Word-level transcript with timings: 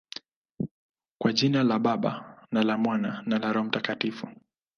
Kwa 1.21 1.33
jina 1.33 1.63
la 1.63 1.79
Baba, 1.79 2.43
na 2.51 2.63
la 2.63 2.77
Mwana, 2.77 3.23
na 3.25 3.39
la 3.39 3.53
Roho 3.53 3.67
Mtakatifu. 3.67 4.27